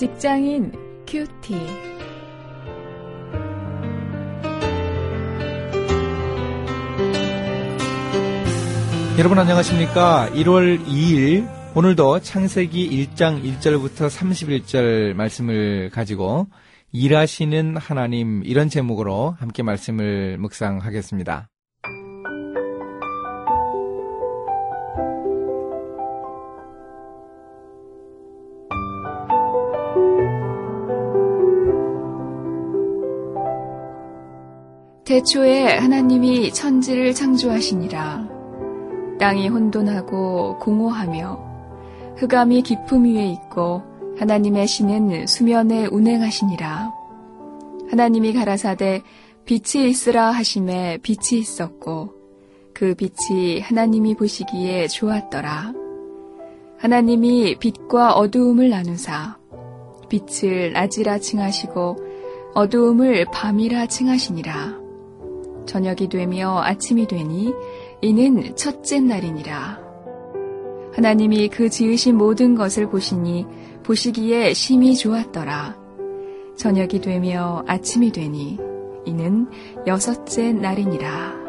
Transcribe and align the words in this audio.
직장인 0.00 0.72
큐티. 1.06 1.54
여러분 9.18 9.38
안녕하십니까? 9.38 10.30
1월 10.32 10.82
2일 10.86 11.46
오늘도 11.76 12.20
창세기 12.20 13.08
1장 13.08 13.44
1절부터 13.44 14.08
31절 14.08 15.12
말씀을 15.12 15.90
가지고 15.90 16.46
일하시는 16.92 17.76
하나님 17.76 18.42
이런 18.46 18.70
제목으로 18.70 19.36
함께 19.38 19.62
말씀을 19.62 20.38
묵상하겠습니다. 20.38 21.49
태초에 35.10 35.76
하나님이 35.78 36.52
천지를 36.52 37.12
창조하시니라. 37.14 38.28
땅이 39.18 39.48
혼돈하고 39.48 40.60
공허하며 40.60 42.14
흑암이 42.16 42.62
깊음 42.62 43.06
위에 43.06 43.26
있고 43.32 43.82
하나님의 44.18 44.68
신은 44.68 45.26
수면에 45.26 45.86
운행하시니라. 45.86 46.92
하나님이 47.90 48.32
가라사대 48.34 49.02
빛이 49.46 49.90
있으라 49.90 50.30
하심에 50.30 50.98
빛이 50.98 51.40
있었고 51.40 52.14
그 52.72 52.94
빛이 52.94 53.58
하나님이 53.58 54.14
보시기에 54.14 54.86
좋았더라. 54.86 55.72
하나님이 56.78 57.56
빛과 57.58 58.12
어두움을 58.12 58.70
나누사 58.70 59.38
빛을 60.08 60.72
낮이라 60.72 61.18
칭하시고 61.18 61.96
어두움을 62.54 63.24
밤이라 63.32 63.86
칭하시니라. 63.86 64.79
저녁이 65.66 66.08
되며 66.08 66.60
아침이 66.62 67.06
되니 67.06 67.52
이는 68.00 68.54
첫째 68.56 69.00
날이니라. 69.00 69.80
하나님이 70.94 71.48
그 71.48 71.68
지으신 71.68 72.16
모든 72.16 72.54
것을 72.54 72.88
보시니 72.88 73.46
보시기에 73.84 74.54
심히 74.54 74.96
좋았더라. 74.96 75.76
저녁이 76.56 77.00
되며 77.00 77.64
아침이 77.66 78.12
되니 78.12 78.58
이는 79.06 79.48
여섯째 79.86 80.52
날이니라. 80.52 81.40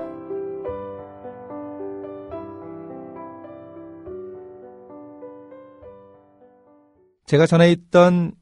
제가 7.25 7.45
전에 7.45 7.71
있던 7.71 8.33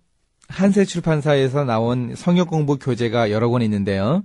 한세 0.48 0.84
출판사에서 0.84 1.64
나온 1.64 2.16
성역 2.16 2.50
공부 2.50 2.78
교재가 2.80 3.30
여러 3.30 3.50
권 3.50 3.62
있는데요. 3.62 4.24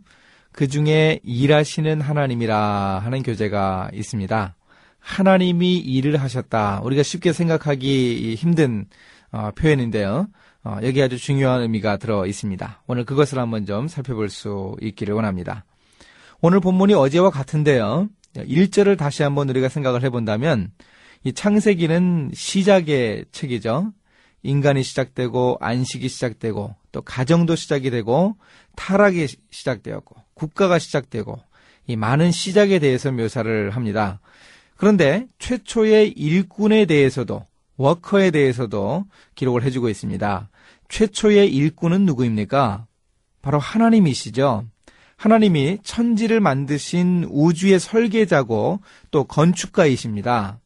그 0.55 0.69
중에 0.69 1.19
일하시는 1.25 2.01
하나님이라 2.01 3.01
하는 3.01 3.25
교재가 3.25 3.91
있습니다. 3.93 4.55
하나님이 5.01 5.79
일을 5.79 6.17
하셨다. 6.17 6.81
우리가 6.85 7.03
쉽게 7.03 7.33
생각하기 7.33 8.37
힘든 8.37 8.87
어, 9.33 9.51
표현인데요. 9.57 10.29
어, 10.63 10.79
여기 10.85 11.03
아주 11.03 11.19
중요한 11.19 11.63
의미가 11.63 11.97
들어 11.97 12.25
있습니다. 12.25 12.83
오늘 12.87 13.05
그것을 13.05 13.41
한번 13.41 13.67
좀 13.67 13.89
살펴볼 13.89 14.29
수 14.29 14.77
있기를 14.81 15.13
원합니다. 15.15 15.65
오늘 16.41 16.61
본문이 16.61 16.95
어제와 16.95 17.31
같은데요. 17.31 18.09
1절을 18.37 18.97
다시 18.97 19.25
한번 19.25 19.51
우리가 19.51 19.69
생각을 19.69 20.05
해본다면 20.05 20.71
이 21.25 21.33
창세기는 21.33 22.31
시작의 22.33 23.25
책이죠. 23.33 23.93
인간이 24.45 24.83
시작되고 24.85 25.59
안식이 25.61 26.09
시작되고 26.09 26.77
또 26.93 27.03
가정도 27.03 27.57
시작이 27.57 27.91
되고 27.91 28.37
타락이 28.77 29.27
시작되었고 29.51 30.15
국가가 30.35 30.79
시작되고 30.79 31.41
이 31.87 31.97
많은 31.97 32.31
시작에 32.31 32.79
대해서 32.79 33.11
묘사를 33.11 33.71
합니다. 33.71 34.21
그런데 34.77 35.27
최초의 35.39 36.11
일꾼에 36.11 36.85
대해서도 36.85 37.47
워커에 37.77 38.31
대해서도 38.31 39.07
기록을 39.35 39.65
해주고 39.65 39.89
있습니다. 39.89 40.49
최초의 40.89 41.53
일꾼은 41.53 42.05
누구입니까? 42.07 42.87
바로 43.43 43.59
하나님이시죠. 43.59 44.67
하나님이 45.17 45.79
천지를 45.83 46.41
만드신 46.41 47.27
우주의 47.31 47.81
설계자고 47.81 48.81
또 49.11 49.25
건축가이십니다. 49.25 50.61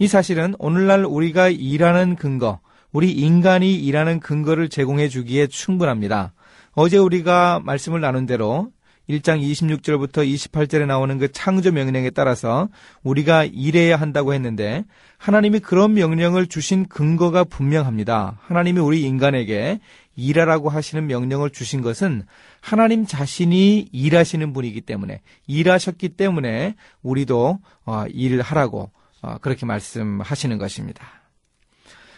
이 0.00 0.08
사실은 0.08 0.54
오늘날 0.58 1.04
우리가 1.04 1.50
일하는 1.50 2.16
근거, 2.16 2.58
우리 2.90 3.12
인간이 3.12 3.74
일하는 3.74 4.18
근거를 4.18 4.70
제공해 4.70 5.10
주기에 5.10 5.46
충분합니다. 5.46 6.32
어제 6.72 6.96
우리가 6.96 7.60
말씀을 7.62 8.00
나눈 8.00 8.24
대로 8.24 8.70
1장 9.10 9.42
26절부터 9.42 10.26
28절에 10.26 10.86
나오는 10.86 11.18
그 11.18 11.30
창조 11.30 11.70
명령에 11.70 12.08
따라서 12.08 12.70
우리가 13.02 13.44
일해야 13.44 13.96
한다고 13.96 14.32
했는데 14.32 14.84
하나님이 15.18 15.58
그런 15.58 15.92
명령을 15.92 16.46
주신 16.46 16.88
근거가 16.88 17.44
분명합니다. 17.44 18.38
하나님이 18.40 18.80
우리 18.80 19.02
인간에게 19.02 19.80
일하라고 20.16 20.70
하시는 20.70 21.06
명령을 21.06 21.50
주신 21.50 21.82
것은 21.82 22.22
하나님 22.62 23.04
자신이 23.04 23.90
일하시는 23.92 24.54
분이기 24.54 24.80
때문에 24.80 25.20
일하셨기 25.46 26.10
때문에 26.10 26.76
우리도 27.02 27.58
어, 27.84 28.04
일을 28.08 28.40
하라고 28.40 28.80
어, 28.80 28.99
그렇게 29.40 29.66
말씀하시는 29.66 30.58
것입니다. 30.58 31.06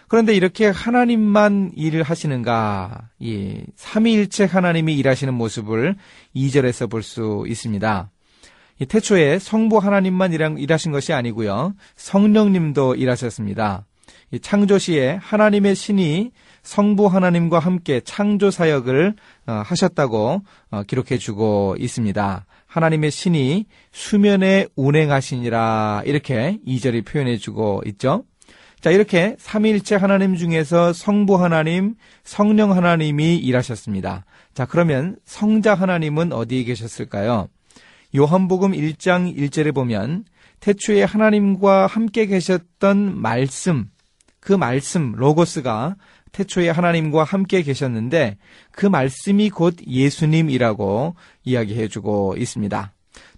그런데 0.09 0.35
이렇게 0.35 0.67
하나님만 0.67 1.73
일을 1.75 2.03
하시는가? 2.03 3.09
이 3.19 3.65
삼위일체 3.77 4.45
하나님이 4.45 4.95
일하시는 4.97 5.33
모습을 5.33 5.97
2절에서 6.37 6.91
볼 6.91 7.03
수 7.03 7.45
있습니다. 7.49 8.11
이 8.79 8.87
태초에 8.87 9.39
성부 9.39 9.79
하나님만 9.79 10.33
일하신 10.59 10.93
것이 10.93 11.13
아니고요. 11.13 11.75
성령님도 11.97 12.97
일하셨습니다. 12.97 13.87
이 14.31 14.41
창조시에 14.41 15.19
하나님의 15.21 15.75
신이 15.75 16.31
성부 16.63 17.07
하나님과 17.07 17.59
함께 17.59 18.01
창조 18.01 18.51
사역을 18.51 19.15
어, 19.47 19.63
하셨다고 19.65 20.43
어, 20.71 20.83
기록해 20.85 21.19
주고 21.19 21.77
있습니다. 21.79 22.47
하나님의 22.67 23.11
신이 23.11 23.67
수면에 23.93 24.67
운행하시니라 24.77 26.03
이렇게 26.07 26.59
2절이 26.67 27.05
표현해 27.05 27.37
주고 27.37 27.83
있죠. 27.87 28.25
자, 28.83 28.91
이렇게 28.91 29.37
삼위일체 29.39 29.95
하나님 29.95 30.35
중에서 30.35 30.93
성부 30.93 31.41
하나님, 31.41 31.95
성령 32.25 32.73
하나님이 32.73 33.37
일하셨습니다. 33.37 34.25
자, 34.55 34.67
그러면 34.67 35.17
성자 35.25 35.75
하나님은 35.75 36.33
어디에 36.33 36.65
계셨을까요? 36.65 37.49
요한복음 38.17 38.73
1장 38.73 39.37
1절에 39.37 39.73
보면 39.73 40.25
태초에 40.59 41.05
하나님과 41.05 41.87
함께 41.87 42.27
계셨던 42.27 43.21
말씀, 43.21 43.89
그 44.43 44.53
말씀, 44.53 45.13
로고스가 45.13 45.95
태초에 46.33 46.69
하나님과 46.69 47.23
함께 47.23 47.63
계셨는데 47.63 48.39
그 48.73 48.87
말씀이 48.87 49.51
곧 49.51 49.77
예수님이라고 49.87 51.15
이야기해 51.45 51.87
주고 51.87 52.35
있습니다. 52.37 52.93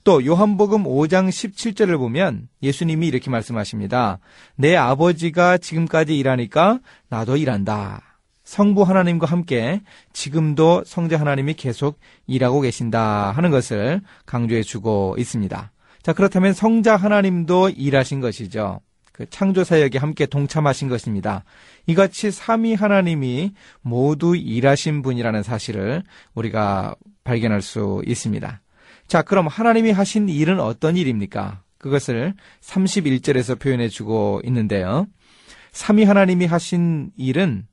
또 0.04 0.24
요한복음 0.24 0.84
5장 0.84 1.28
17절을 1.28 1.98
보면 1.98 2.48
예수님이 2.62 3.06
이렇게 3.06 3.30
말씀하십니다. 3.30 4.18
내 4.56 4.76
아버지가 4.76 5.58
지금까지 5.58 6.16
일하니까 6.18 6.80
나도 7.08 7.36
일한다. 7.36 8.00
성부 8.44 8.82
하나님과 8.82 9.26
함께 9.26 9.82
지금도 10.12 10.84
성자 10.86 11.20
하나님이 11.20 11.54
계속 11.54 11.98
일하고 12.26 12.60
계신다 12.60 13.30
하는 13.32 13.50
것을 13.50 14.00
강조해 14.24 14.62
주고 14.62 15.16
있습니다. 15.18 15.70
자, 16.02 16.12
그렇다면 16.12 16.52
성자 16.54 16.96
하나님도 16.96 17.70
일하신 17.70 18.20
것이죠. 18.20 18.80
그 19.14 19.30
창조 19.30 19.62
사역에 19.62 19.98
함께 19.98 20.26
동참하신 20.26 20.88
것입니다. 20.88 21.44
이같이 21.86 22.32
삼위 22.32 22.74
하나님이 22.74 23.52
모두 23.80 24.34
일하신 24.34 25.02
분이라는 25.02 25.44
사실을 25.44 26.02
우리가 26.34 26.96
발견할 27.22 27.62
수 27.62 28.02
있습니다. 28.06 28.60
자, 29.06 29.22
그럼 29.22 29.46
하나님이 29.46 29.92
하신 29.92 30.28
일은 30.28 30.58
어떤 30.58 30.96
일입니까? 30.96 31.62
그것을 31.78 32.34
31절에서 32.60 33.60
표현해 33.60 33.88
주고 33.88 34.40
있는데요. 34.44 35.06
삼위 35.70 36.02
하나님이 36.02 36.46
하신 36.46 37.12
일은 37.16 37.68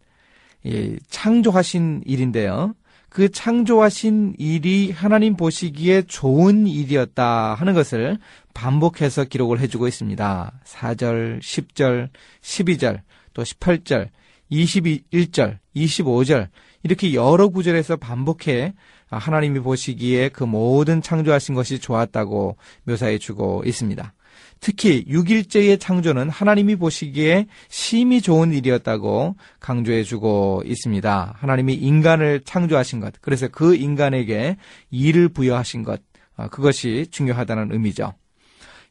창조하신 1.10 2.04
일인데요. 2.06 2.76
그 3.12 3.30
창조하신 3.30 4.36
일이 4.38 4.90
하나님 4.90 5.36
보시기에 5.36 6.04
좋은 6.04 6.66
일이었다 6.66 7.56
하는 7.56 7.74
것을 7.74 8.18
반복해서 8.54 9.26
기록을 9.26 9.60
해주고 9.60 9.90
있습니다. 9.90 10.54
4절, 10.64 11.42
10절, 11.42 12.08
12절, 12.42 13.02
또 13.34 13.44
18절, 13.44 14.08
21절, 14.50 15.58
25절, 15.76 16.48
이렇게 16.84 17.14
여러 17.14 17.50
구절에서 17.50 17.98
반복해 17.98 18.74
하나님이 19.10 19.60
보시기에 19.60 20.30
그 20.30 20.46
모든 20.46 21.02
창조하신 21.02 21.54
것이 21.54 21.80
좋았다고 21.80 22.56
묘사해 22.86 23.18
주고 23.18 23.62
있습니다. 23.66 24.14
특히 24.62 25.04
6일째의 25.10 25.80
창조는 25.80 26.30
하나님이 26.30 26.76
보시기에 26.76 27.48
심히 27.68 28.22
좋은 28.22 28.54
일이었다고 28.54 29.36
강조해 29.60 30.04
주고 30.04 30.62
있습니다. 30.66 31.34
하나님이 31.36 31.74
인간을 31.74 32.42
창조하신 32.46 33.00
것, 33.00 33.16
그래서 33.22 33.48
그 33.48 33.76
인간에게 33.76 34.58
일을 34.92 35.30
부여하신 35.30 35.82
것, 35.84 36.02
아, 36.38 36.48
그것이 36.48 37.08
중요하다는 37.10 37.72
의미죠. 37.72 38.14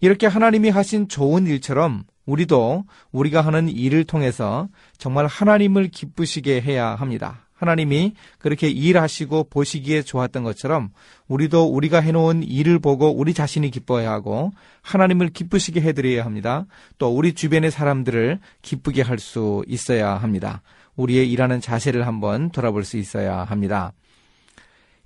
이렇게 0.00 0.26
하나님이 0.26 0.70
하신 0.70 1.06
좋은 1.06 1.46
일처럼 1.46 2.02
우리도 2.26 2.84
우리가 3.12 3.40
하는 3.40 3.68
일을 3.68 4.04
통해서 4.04 4.68
정말 4.98 5.26
하나님을 5.26 5.88
기쁘시게 5.88 6.62
해야 6.62 6.96
합니다. 6.96 7.46
하나님이 7.60 8.14
그렇게 8.38 8.68
일하시고 8.68 9.44
보시기에 9.50 10.02
좋았던 10.02 10.42
것처럼 10.44 10.88
우리도 11.28 11.66
우리가 11.66 12.00
해놓은 12.00 12.42
일을 12.42 12.78
보고 12.78 13.10
우리 13.10 13.34
자신이 13.34 13.70
기뻐해야 13.70 14.10
하고 14.10 14.50
하나님을 14.82 15.28
기쁘시게 15.28 15.82
해드려야 15.82 16.24
합니다. 16.24 16.64
또 16.98 17.14
우리 17.14 17.34
주변의 17.34 17.70
사람들을 17.70 18.40
기쁘게 18.62 19.02
할 19.02 19.18
수 19.18 19.62
있어야 19.68 20.14
합니다. 20.14 20.62
우리의 20.96 21.30
일하는 21.30 21.60
자세를 21.60 22.06
한번 22.06 22.50
돌아볼 22.50 22.84
수 22.84 22.96
있어야 22.96 23.44
합니다. 23.44 23.92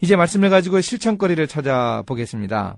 이제 0.00 0.14
말씀을 0.14 0.50
가지고 0.50 0.80
실천거리를 0.80 1.44
찾아보겠습니다. 1.48 2.76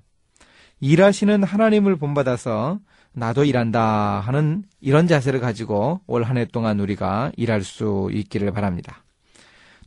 일하시는 0.80 1.42
하나님을 1.42 1.96
본받아서 1.96 2.78
나도 3.12 3.44
일한다 3.44 4.20
하는 4.20 4.64
이런 4.80 5.06
자세를 5.08 5.40
가지고 5.40 6.00
올 6.06 6.24
한 6.24 6.36
해 6.36 6.44
동안 6.46 6.80
우리가 6.80 7.32
일할 7.36 7.62
수 7.62 8.10
있기를 8.12 8.52
바랍니다. 8.52 9.02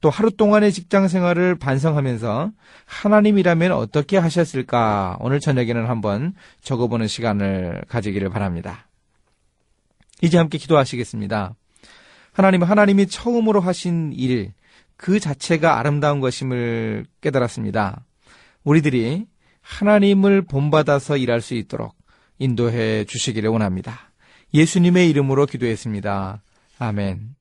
또 0.02 0.10
하루 0.10 0.32
동안의 0.32 0.72
직장 0.72 1.08
생활을 1.08 1.56
반성하면서 1.56 2.52
하나님이라면 2.86 3.72
어떻게 3.72 4.18
하셨을까 4.18 5.18
오늘 5.20 5.40
저녁에는 5.40 5.88
한번 5.88 6.34
적어보는 6.62 7.08
시간을 7.08 7.84
가지기를 7.88 8.30
바랍니다. 8.30 8.88
이제 10.22 10.38
함께 10.38 10.58
기도하시겠습니다. 10.58 11.56
하나님, 12.32 12.64
하나님이 12.64 13.08
처음으로 13.08 13.60
하신 13.60 14.14
일, 14.14 14.54
그 14.96 15.20
자체가 15.20 15.80
아름다운 15.80 16.20
것임을 16.20 17.06
깨달았습니다. 17.22 18.06
우리들이 18.64 19.26
하나님을 19.62 20.44
본받아서 20.44 21.18
일할 21.18 21.42
수 21.42 21.54
있도록 21.54 21.96
인도해 22.38 23.06
주시기를 23.06 23.50
원합니다. 23.50 24.12
예수님의 24.54 25.10
이름으로 25.10 25.46
기도했습니다. 25.46 26.42
아멘. 26.80 27.39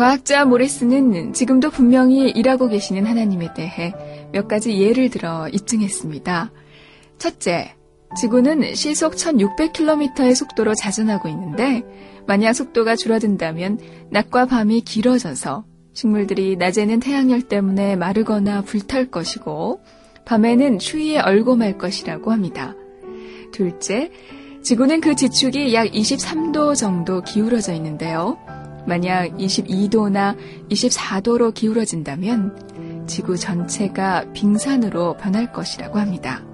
과학자 0.00 0.46
모레스는 0.46 1.34
지금도 1.34 1.68
분명히 1.68 2.30
일하고 2.30 2.68
계시는 2.68 3.04
하나님에 3.04 3.52
대해 3.52 3.92
몇 4.32 4.48
가지 4.48 4.80
예를 4.80 5.10
들어 5.10 5.46
입증했습니다. 5.48 6.52
첫째, 7.18 7.74
지구는 8.18 8.74
시속 8.74 9.12
1600km의 9.12 10.34
속도로 10.34 10.74
자전하고 10.74 11.28
있는데 11.28 11.82
만약 12.26 12.54
속도가 12.54 12.96
줄어든다면 12.96 13.78
낮과 14.10 14.46
밤이 14.46 14.80
길어져서 14.80 15.66
식물들이 15.92 16.56
낮에는 16.56 16.98
태양열 16.98 17.42
때문에 17.42 17.96
마르거나 17.96 18.62
불탈 18.62 19.10
것이고 19.10 19.82
밤에는 20.24 20.78
추위에 20.78 21.18
얼고 21.18 21.56
말 21.56 21.76
것이라고 21.76 22.32
합니다. 22.32 22.74
둘째, 23.52 24.10
지구는 24.62 25.02
그 25.02 25.14
지축이 25.14 25.74
약 25.74 25.88
23도 25.88 26.74
정도 26.74 27.20
기울어져 27.20 27.74
있는데요. 27.74 28.38
만약 28.86 29.36
22도나 29.36 30.36
24도로 30.70 31.52
기울어진다면 31.54 33.06
지구 33.06 33.36
전체가 33.36 34.32
빙산으로 34.32 35.16
변할 35.16 35.52
것이라고 35.52 35.98
합니다. 35.98 36.44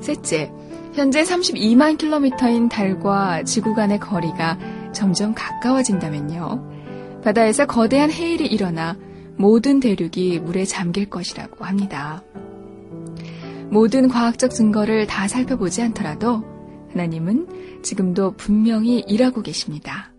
셋째, 0.00 0.50
현재 0.94 1.22
32만 1.22 1.98
킬로미터인 1.98 2.68
달과 2.68 3.42
지구 3.42 3.74
간의 3.74 3.98
거리가 3.98 4.58
점점 4.92 5.34
가까워진다면요. 5.34 7.20
바다에서 7.24 7.66
거대한 7.66 8.12
해일이 8.12 8.46
일어나 8.46 8.96
모든 9.36 9.80
대륙이 9.80 10.38
물에 10.38 10.64
잠길 10.64 11.10
것이라고 11.10 11.64
합니다. 11.64 12.22
모든 13.70 14.08
과학적 14.08 14.52
증거를 14.52 15.08
다 15.08 15.26
살펴보지 15.26 15.82
않더라도 15.82 16.44
하나님은 16.92 17.82
지금도 17.82 18.36
분명히 18.36 19.00
일하고 19.08 19.42
계십니다. 19.42 20.13